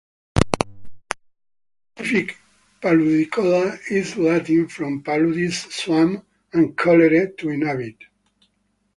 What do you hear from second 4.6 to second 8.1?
from "paludis", "swamp", and "colere", "to inhabit".